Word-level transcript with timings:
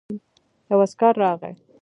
يو 0.69 0.79
عسکر 0.85 1.13
راغی. 1.21 1.53